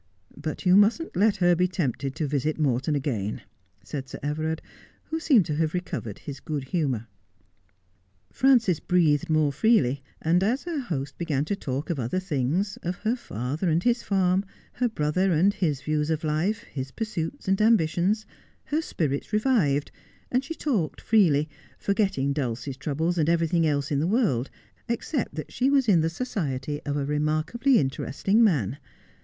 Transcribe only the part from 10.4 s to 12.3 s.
as her host began to talk of other